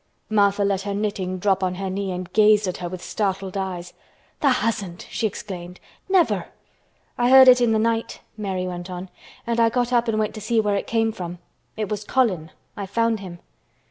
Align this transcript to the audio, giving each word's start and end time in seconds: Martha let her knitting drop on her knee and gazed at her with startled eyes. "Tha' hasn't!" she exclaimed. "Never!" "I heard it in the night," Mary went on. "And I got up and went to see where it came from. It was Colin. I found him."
Martha 0.31 0.63
let 0.65 0.81
her 0.81 0.95
knitting 0.95 1.37
drop 1.37 1.61
on 1.61 1.75
her 1.75 1.87
knee 1.87 2.11
and 2.11 2.33
gazed 2.33 2.67
at 2.67 2.77
her 2.77 2.89
with 2.89 3.03
startled 3.03 3.55
eyes. 3.55 3.93
"Tha' 4.39 4.49
hasn't!" 4.49 5.05
she 5.11 5.27
exclaimed. 5.27 5.79
"Never!" 6.09 6.47
"I 7.19 7.29
heard 7.29 7.47
it 7.47 7.61
in 7.61 7.71
the 7.71 7.77
night," 7.77 8.19
Mary 8.35 8.65
went 8.65 8.89
on. 8.89 9.09
"And 9.45 9.59
I 9.59 9.69
got 9.69 9.93
up 9.93 10.07
and 10.07 10.17
went 10.17 10.33
to 10.33 10.41
see 10.41 10.59
where 10.59 10.73
it 10.75 10.87
came 10.87 11.11
from. 11.11 11.37
It 11.77 11.87
was 11.87 12.03
Colin. 12.03 12.49
I 12.75 12.87
found 12.87 13.19
him." 13.19 13.41